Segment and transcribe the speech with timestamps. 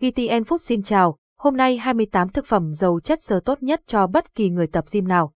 [0.00, 4.06] VTN Food xin chào, hôm nay 28 thực phẩm giàu chất xơ tốt nhất cho
[4.06, 5.32] bất kỳ người tập gym nào.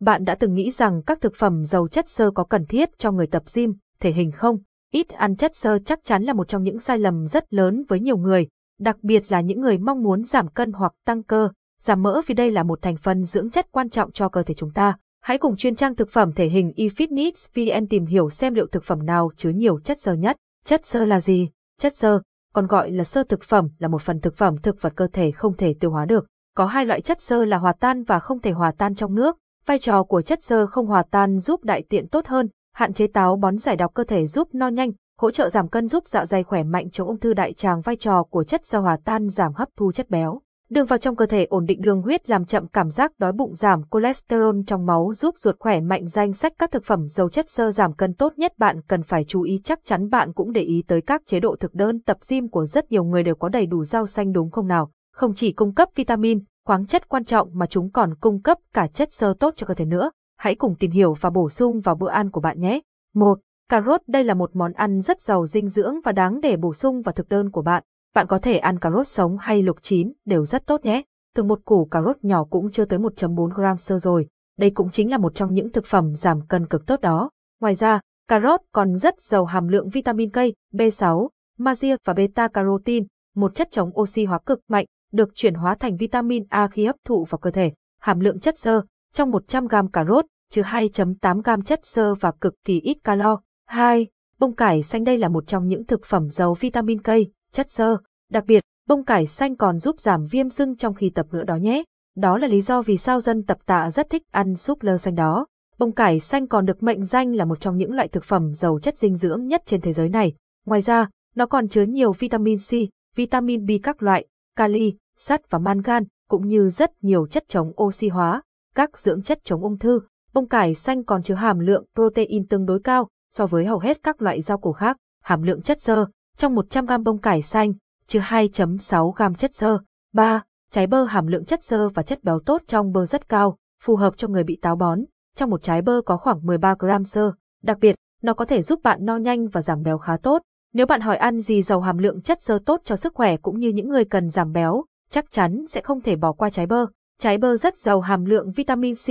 [0.00, 3.12] Bạn đã từng nghĩ rằng các thực phẩm giàu chất xơ có cần thiết cho
[3.12, 4.58] người tập gym, thể hình không?
[4.92, 8.00] Ít ăn chất xơ chắc chắn là một trong những sai lầm rất lớn với
[8.00, 11.48] nhiều người, đặc biệt là những người mong muốn giảm cân hoặc tăng cơ,
[11.80, 14.54] giảm mỡ vì đây là một thành phần dưỡng chất quan trọng cho cơ thể
[14.54, 14.96] chúng ta.
[15.22, 18.84] Hãy cùng chuyên trang thực phẩm thể hình eFitness VN tìm hiểu xem liệu thực
[18.84, 20.36] phẩm nào chứa nhiều chất xơ nhất.
[20.64, 21.48] Chất xơ là gì?
[21.78, 22.20] Chất xơ,
[22.54, 25.30] còn gọi là sơ thực phẩm, là một phần thực phẩm thực vật cơ thể
[25.30, 26.26] không thể tiêu hóa được.
[26.56, 29.36] Có hai loại chất xơ là hòa tan và không thể hòa tan trong nước.
[29.66, 33.06] Vai trò của chất xơ không hòa tan giúp đại tiện tốt hơn, hạn chế
[33.06, 36.26] táo bón giải độc cơ thể giúp no nhanh, hỗ trợ giảm cân giúp dạ
[36.26, 39.28] dày khỏe mạnh chống ung thư đại tràng vai trò của chất xơ hòa tan
[39.28, 40.40] giảm hấp thu chất béo.
[40.70, 43.54] Đường vào trong cơ thể ổn định đường huyết làm chậm cảm giác đói bụng
[43.54, 47.50] giảm cholesterol trong máu giúp ruột khỏe mạnh danh sách các thực phẩm giàu chất
[47.50, 50.60] xơ giảm cân tốt nhất bạn cần phải chú ý chắc chắn bạn cũng để
[50.60, 53.48] ý tới các chế độ thực đơn tập gym của rất nhiều người đều có
[53.48, 54.90] đầy đủ rau xanh đúng không nào.
[55.14, 58.86] Không chỉ cung cấp vitamin, khoáng chất quan trọng mà chúng còn cung cấp cả
[58.86, 60.10] chất xơ tốt cho cơ thể nữa.
[60.38, 62.80] Hãy cùng tìm hiểu và bổ sung vào bữa ăn của bạn nhé.
[63.14, 63.38] 1.
[63.68, 66.74] Cà rốt đây là một món ăn rất giàu dinh dưỡng và đáng để bổ
[66.74, 67.82] sung vào thực đơn của bạn.
[68.14, 71.02] Bạn có thể ăn cà rốt sống hay luộc chín, đều rất tốt nhé.
[71.34, 74.26] Từ một củ cà rốt nhỏ cũng chưa tới 1.4 gram sơ rồi.
[74.58, 77.30] Đây cũng chính là một trong những thực phẩm giảm cân cực tốt đó.
[77.60, 80.36] Ngoài ra, cà rốt còn rất giàu hàm lượng vitamin K,
[80.72, 85.74] B6, magie và beta carotin, một chất chống oxy hóa cực mạnh, được chuyển hóa
[85.74, 87.72] thành vitamin A khi hấp thụ vào cơ thể.
[88.00, 92.32] Hàm lượng chất xơ trong 100 gram cà rốt chứa 2.8 gram chất xơ và
[92.40, 93.40] cực kỳ ít calo.
[93.66, 94.06] 2.
[94.38, 97.08] Bông cải xanh đây là một trong những thực phẩm giàu vitamin K,
[97.52, 97.96] chất xơ.
[98.30, 101.56] Đặc biệt, bông cải xanh còn giúp giảm viêm sưng trong khi tập nữa đó
[101.56, 101.82] nhé.
[102.16, 105.14] Đó là lý do vì sao dân tập tạ rất thích ăn súp lơ xanh
[105.14, 105.46] đó.
[105.78, 108.78] Bông cải xanh còn được mệnh danh là một trong những loại thực phẩm giàu
[108.82, 110.32] chất dinh dưỡng nhất trên thế giới này.
[110.66, 112.70] Ngoài ra, nó còn chứa nhiều vitamin C,
[113.16, 118.08] vitamin B các loại, kali, sắt và mangan, cũng như rất nhiều chất chống oxy
[118.08, 118.42] hóa,
[118.74, 120.00] các dưỡng chất chống ung thư.
[120.32, 124.02] Bông cải xanh còn chứa hàm lượng protein tương đối cao so với hầu hết
[124.02, 124.96] các loại rau củ khác.
[125.22, 126.06] Hàm lượng chất xơ
[126.40, 127.72] trong 100 g bông cải xanh
[128.06, 129.78] chứa 2.6 g chất xơ.
[130.12, 130.42] 3.
[130.70, 133.96] Trái bơ hàm lượng chất xơ và chất béo tốt trong bơ rất cao, phù
[133.96, 135.00] hợp cho người bị táo bón.
[135.36, 137.32] Trong một trái bơ có khoảng 13 g xơ.
[137.62, 140.42] Đặc biệt, nó có thể giúp bạn no nhanh và giảm béo khá tốt.
[140.72, 143.58] Nếu bạn hỏi ăn gì giàu hàm lượng chất xơ tốt cho sức khỏe cũng
[143.58, 146.86] như những người cần giảm béo, chắc chắn sẽ không thể bỏ qua trái bơ.
[147.18, 149.06] Trái bơ rất giàu hàm lượng vitamin C,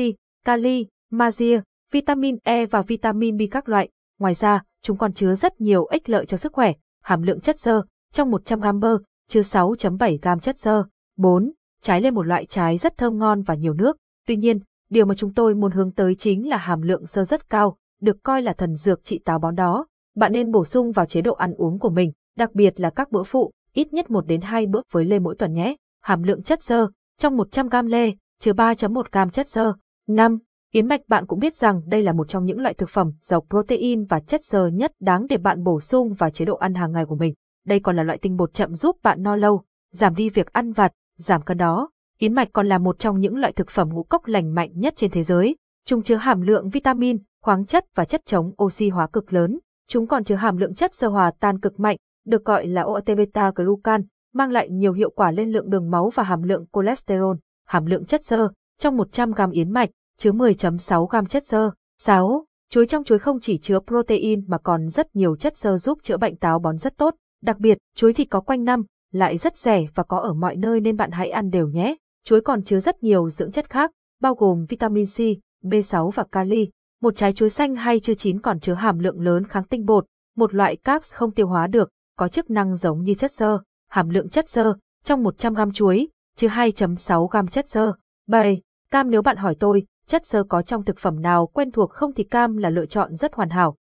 [0.45, 3.89] kali, magie, vitamin E và vitamin B các loại.
[4.19, 6.73] Ngoài ra, chúng còn chứa rất nhiều ích lợi cho sức khỏe.
[7.03, 7.83] Hàm lượng chất xơ
[8.13, 8.97] trong 100 g bơ
[9.29, 10.83] chứa 6.7 g chất xơ.
[11.17, 11.51] 4.
[11.81, 13.97] Trái lên một loại trái rất thơm ngon và nhiều nước.
[14.27, 17.49] Tuy nhiên, điều mà chúng tôi muốn hướng tới chính là hàm lượng xơ rất
[17.49, 19.85] cao, được coi là thần dược trị táo bón đó.
[20.15, 23.11] Bạn nên bổ sung vào chế độ ăn uống của mình, đặc biệt là các
[23.11, 25.75] bữa phụ, ít nhất 1 đến 2 bữa với lê mỗi tuần nhé.
[26.01, 29.73] Hàm lượng chất xơ trong 100 g lê chứa 3.1 g chất xơ.
[30.07, 30.37] 5.
[30.71, 33.45] Yến mạch bạn cũng biết rằng đây là một trong những loại thực phẩm giàu
[33.49, 36.91] protein và chất xơ nhất đáng để bạn bổ sung vào chế độ ăn hàng
[36.91, 37.33] ngày của mình.
[37.65, 39.63] Đây còn là loại tinh bột chậm giúp bạn no lâu,
[39.93, 41.89] giảm đi việc ăn vặt, giảm cân đó.
[42.19, 44.93] Yến mạch còn là một trong những loại thực phẩm ngũ cốc lành mạnh nhất
[44.97, 45.55] trên thế giới.
[45.85, 49.59] Chúng chứa hàm lượng vitamin, khoáng chất và chất chống oxy hóa cực lớn.
[49.87, 53.05] Chúng còn chứa hàm lượng chất sơ hòa tan cực mạnh, được gọi là OAT
[53.17, 54.01] beta glucan,
[54.33, 57.37] mang lại nhiều hiệu quả lên lượng đường máu và hàm lượng cholesterol.
[57.67, 58.49] Hàm lượng chất xơ
[58.79, 61.71] trong 100 g yến mạch chứa 10.6 gam chất xơ.
[61.97, 62.45] 6.
[62.69, 66.17] Chuối trong chuối không chỉ chứa protein mà còn rất nhiều chất xơ giúp chữa
[66.17, 67.15] bệnh táo bón rất tốt.
[67.43, 70.79] Đặc biệt, chuối thì có quanh năm, lại rất rẻ và có ở mọi nơi
[70.79, 71.95] nên bạn hãy ăn đều nhé.
[72.25, 73.91] Chuối còn chứa rất nhiều dưỡng chất khác,
[74.21, 75.17] bao gồm vitamin C,
[75.63, 76.69] B6 và kali.
[77.01, 80.05] Một trái chuối xanh hay chưa chín còn chứa hàm lượng lớn kháng tinh bột,
[80.35, 83.59] một loại carbs không tiêu hóa được, có chức năng giống như chất xơ.
[83.89, 86.07] Hàm lượng chất xơ trong 100 gam chuối
[86.37, 87.93] chứa 2.6 gram chất xơ.
[88.27, 88.61] 7.
[88.91, 92.13] Cam nếu bạn hỏi tôi, chất xơ có trong thực phẩm nào quen thuộc không
[92.13, 93.75] thì cam là lựa chọn rất hoàn hảo.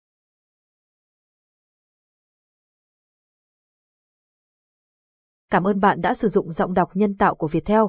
[5.51, 7.81] Cảm ơn bạn đã sử dụng giọng đọc nhân tạo của Viettel.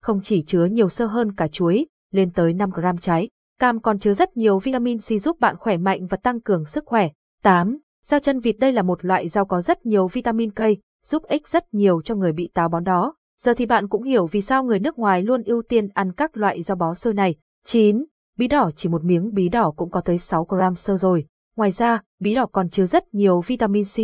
[0.00, 3.28] Không chỉ chứa nhiều sơ hơn cả chuối, lên tới 5 gram trái,
[3.58, 6.84] cam còn chứa rất nhiều vitamin C giúp bạn khỏe mạnh và tăng cường sức
[6.86, 7.08] khỏe.
[7.42, 7.78] 8.
[8.04, 10.60] Rau chân vịt đây là một loại rau có rất nhiều vitamin K,
[11.04, 13.14] giúp ích rất nhiều cho người bị táo bón đó.
[13.40, 16.36] Giờ thì bạn cũng hiểu vì sao người nước ngoài luôn ưu tiên ăn các
[16.36, 17.34] loại rau bó xơ này.
[17.64, 18.04] 9.
[18.38, 21.26] Bí đỏ chỉ một miếng bí đỏ cũng có tới 6 gram sơ rồi.
[21.56, 23.96] Ngoài ra, bí đỏ còn chứa rất nhiều vitamin C,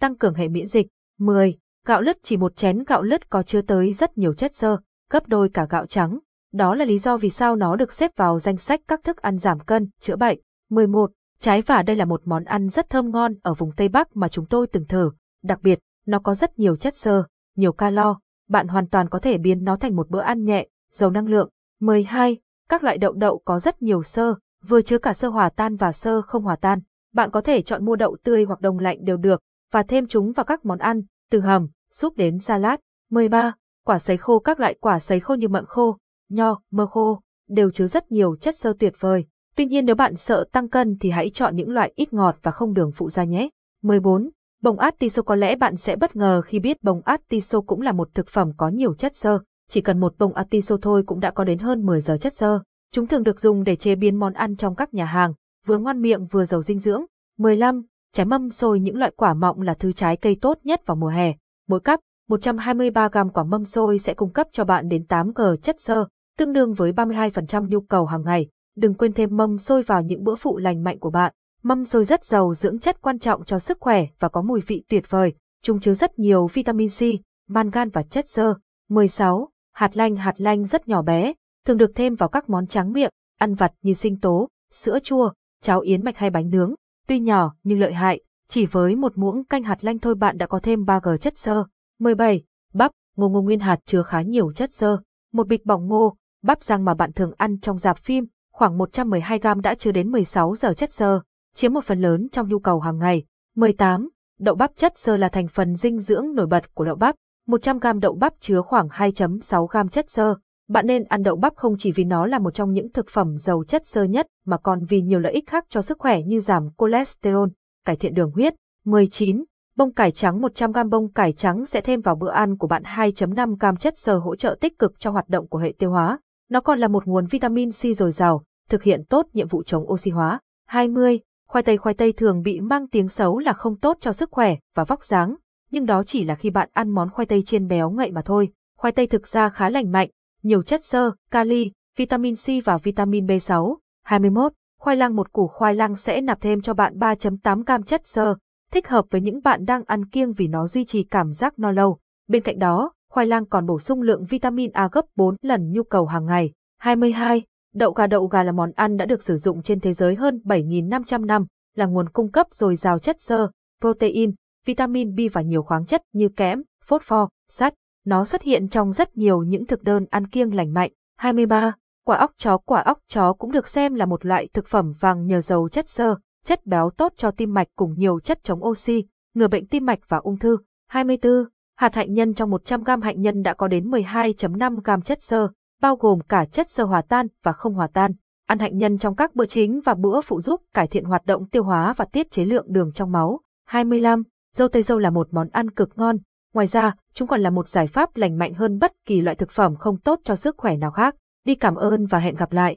[0.00, 0.86] tăng cường hệ miễn dịch.
[1.18, 1.58] 10.
[1.86, 4.76] Gạo lứt chỉ một chén gạo lứt có chứa tới rất nhiều chất xơ,
[5.10, 6.18] gấp đôi cả gạo trắng.
[6.52, 9.38] Đó là lý do vì sao nó được xếp vào danh sách các thức ăn
[9.38, 10.38] giảm cân, chữa bệnh.
[10.70, 11.10] 11.
[11.38, 14.28] Trái vả đây là một món ăn rất thơm ngon ở vùng Tây Bắc mà
[14.28, 15.10] chúng tôi từng thử,
[15.42, 17.24] đặc biệt, nó có rất nhiều chất xơ,
[17.56, 18.18] nhiều calo,
[18.48, 21.50] bạn hoàn toàn có thể biến nó thành một bữa ăn nhẹ, giàu năng lượng.
[21.80, 22.38] 12.
[22.68, 24.34] Các loại đậu đậu có rất nhiều xơ,
[24.68, 26.78] vừa chứa cả xơ hòa tan và xơ không hòa tan.
[27.12, 29.40] Bạn có thể chọn mua đậu tươi hoặc đông lạnh đều được,
[29.72, 32.80] và thêm chúng vào các món ăn, từ hầm, súp đến salad.
[33.10, 33.54] 13.
[33.84, 35.98] Quả sấy khô Các loại quả sấy khô như mận khô,
[36.28, 39.24] nho, mơ khô, đều chứa rất nhiều chất xơ tuyệt vời.
[39.56, 42.50] Tuy nhiên nếu bạn sợ tăng cân thì hãy chọn những loại ít ngọt và
[42.50, 43.48] không đường phụ gia nhé.
[43.82, 44.30] 14.
[44.64, 48.08] Bông artiso có lẽ bạn sẽ bất ngờ khi biết bông artiso cũng là một
[48.14, 49.38] thực phẩm có nhiều chất xơ.
[49.68, 52.60] Chỉ cần một bông artiso thôi cũng đã có đến hơn 10 giờ chất xơ.
[52.92, 55.32] Chúng thường được dùng để chế biến món ăn trong các nhà hàng,
[55.66, 57.04] vừa ngon miệng vừa giàu dinh dưỡng.
[57.38, 57.82] 15.
[58.12, 61.08] Trái mâm xôi những loại quả mọng là thứ trái cây tốt nhất vào mùa
[61.08, 61.34] hè.
[61.68, 65.42] Mỗi cắp, 123 g quả mâm xôi sẽ cung cấp cho bạn đến 8 g
[65.62, 66.04] chất xơ,
[66.38, 68.48] tương đương với 32% nhu cầu hàng ngày.
[68.76, 71.32] Đừng quên thêm mâm xôi vào những bữa phụ lành mạnh của bạn.
[71.66, 74.84] Mâm xôi rất giàu dưỡng chất quan trọng cho sức khỏe và có mùi vị
[74.88, 75.32] tuyệt vời.
[75.62, 77.00] Chúng chứa rất nhiều vitamin C,
[77.48, 78.54] mangan và chất xơ.
[78.88, 79.48] 16.
[79.72, 81.32] Hạt lanh Hạt lanh rất nhỏ bé,
[81.66, 85.32] thường được thêm vào các món tráng miệng, ăn vặt như sinh tố, sữa chua,
[85.62, 86.74] cháo yến mạch hay bánh nướng.
[87.06, 90.46] Tuy nhỏ nhưng lợi hại, chỉ với một muỗng canh hạt lanh thôi bạn đã
[90.46, 91.64] có thêm 3G chất xơ.
[91.98, 92.44] 17.
[92.74, 94.98] Bắp, ngô ngô nguyên hạt chứa khá nhiều chất xơ.
[95.32, 99.60] Một bịch bỏng ngô, bắp rang mà bạn thường ăn trong dạp phim, khoảng 112g
[99.60, 101.20] đã chứa đến 16 giờ chất xơ,
[101.54, 103.24] chiếm một phần lớn trong nhu cầu hàng ngày.
[103.56, 104.08] 18.
[104.38, 107.14] Đậu bắp chất xơ là thành phần dinh dưỡng nổi bật của đậu bắp.
[107.48, 110.34] 100g đậu bắp chứa khoảng 2.6g chất xơ.
[110.68, 113.36] Bạn nên ăn đậu bắp không chỉ vì nó là một trong những thực phẩm
[113.36, 116.40] giàu chất xơ nhất mà còn vì nhiều lợi ích khác cho sức khỏe như
[116.40, 117.48] giảm cholesterol,
[117.84, 118.54] cải thiện đường huyết.
[118.84, 119.44] 19.
[119.76, 123.76] Bông cải trắng 100g bông cải trắng sẽ thêm vào bữa ăn của bạn 2.5g
[123.76, 126.18] chất xơ hỗ trợ tích cực cho hoạt động của hệ tiêu hóa.
[126.50, 129.92] Nó còn là một nguồn vitamin C dồi dào, thực hiện tốt nhiệm vụ chống
[129.92, 130.40] oxy hóa.
[130.66, 131.20] 20.
[131.54, 134.56] Khoai tây khoai tây thường bị mang tiếng xấu là không tốt cho sức khỏe
[134.74, 135.34] và vóc dáng,
[135.70, 138.48] nhưng đó chỉ là khi bạn ăn món khoai tây chiên béo ngậy mà thôi.
[138.78, 140.10] Khoai tây thực ra khá lành mạnh,
[140.42, 143.76] nhiều chất xơ, kali, vitamin C và vitamin B6.
[144.04, 144.52] 21.
[144.80, 148.34] Khoai lang một củ khoai lang sẽ nạp thêm cho bạn 3.8 gam chất xơ,
[148.72, 151.70] thích hợp với những bạn đang ăn kiêng vì nó duy trì cảm giác no
[151.70, 151.98] lâu.
[152.28, 155.82] Bên cạnh đó, khoai lang còn bổ sung lượng vitamin A gấp 4 lần nhu
[155.82, 156.52] cầu hàng ngày.
[156.78, 157.42] 22.
[157.74, 160.40] Đậu gà Đậu gà là món ăn đã được sử dụng trên thế giới hơn
[160.44, 163.50] 7.500 năm, là nguồn cung cấp dồi dào chất xơ,
[163.80, 164.32] protein,
[164.66, 167.74] vitamin B và nhiều khoáng chất như kẽm, phốt pho, sắt.
[168.04, 170.90] Nó xuất hiện trong rất nhiều những thực đơn ăn kiêng lành mạnh.
[171.16, 171.74] 23.
[172.06, 175.26] Quả óc chó Quả óc chó cũng được xem là một loại thực phẩm vàng
[175.26, 179.04] nhờ giàu chất xơ, chất béo tốt cho tim mạch cùng nhiều chất chống oxy,
[179.34, 180.56] ngừa bệnh tim mạch và ung thư.
[180.88, 181.32] 24.
[181.76, 185.48] Hạt hạnh nhân trong 100 g hạnh nhân đã có đến 12.5 g chất xơ,
[185.84, 188.12] bao gồm cả chất xơ hòa tan và không hòa tan.
[188.46, 191.48] Ăn hạnh nhân trong các bữa chính và bữa phụ giúp cải thiện hoạt động
[191.48, 193.40] tiêu hóa và tiết chế lượng đường trong máu.
[193.66, 194.22] 25.
[194.54, 196.16] Dâu tây dâu là một món ăn cực ngon.
[196.54, 199.50] Ngoài ra, chúng còn là một giải pháp lành mạnh hơn bất kỳ loại thực
[199.50, 201.14] phẩm không tốt cho sức khỏe nào khác.
[201.44, 202.76] Đi cảm ơn và hẹn gặp lại.